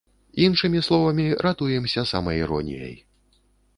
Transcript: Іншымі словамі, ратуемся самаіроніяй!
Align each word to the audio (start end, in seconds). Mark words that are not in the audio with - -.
Іншымі 0.45 0.79
словамі, 0.87 1.27
ратуемся 1.47 2.07
самаіроніяй! 2.13 2.95